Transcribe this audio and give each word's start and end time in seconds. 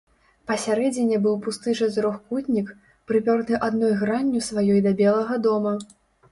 Пасярэдзіне 0.51 1.19
быў 1.25 1.35
пусты 1.47 1.73
чатырохкутнік, 1.81 2.73
прыпёрты 3.13 3.63
адной 3.71 3.95
гранню 4.03 4.45
сваёй 4.51 4.85
да 4.91 4.99
белага 5.07 5.35
дома. 5.49 5.79